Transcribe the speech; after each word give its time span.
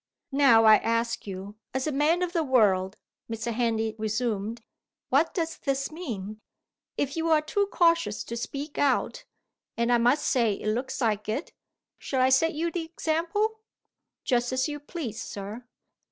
"Now 0.31 0.65
I 0.65 0.77
ask 0.77 1.27
you, 1.27 1.57
as 1.75 1.85
a 1.85 1.91
man 1.91 2.23
of 2.23 2.33
the 2.33 2.43
world," 2.43 2.97
Mr. 3.31 3.53
Henley 3.53 3.93
resumed, 3.99 4.63
"what 5.09 5.31
does 5.35 5.59
this 5.59 5.91
mean? 5.91 6.41
If 6.97 7.15
you're 7.15 7.39
too 7.43 7.67
cautious 7.67 8.23
to 8.23 8.35
speak 8.35 8.79
out 8.79 9.25
and 9.77 9.91
I 9.93 9.99
must 9.99 10.25
say 10.27 10.53
it 10.53 10.73
looks 10.73 11.01
like 11.01 11.29
it 11.29 11.53
shall 11.99 12.19
I 12.19 12.29
set 12.29 12.55
you 12.55 12.71
the 12.71 12.81
example?" 12.83 13.59
"Just 14.23 14.51
as 14.51 14.67
you 14.67 14.79
please, 14.79 15.21
sir." 15.21 15.65